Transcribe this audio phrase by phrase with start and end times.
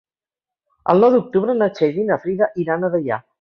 [0.93, 3.21] El nou d'octubre na Txell i na Frida iran a Deià.